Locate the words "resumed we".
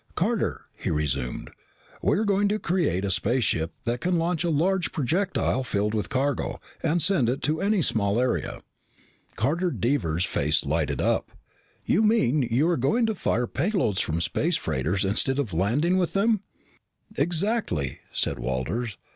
0.89-2.17